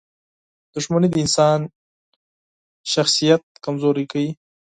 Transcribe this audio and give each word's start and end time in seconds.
•دښمني 0.73 1.07
د 1.11 1.15
انسان 1.23 1.59
شخصیت 2.93 3.41
کمزوری 3.65 4.05
کوي. 4.11 4.29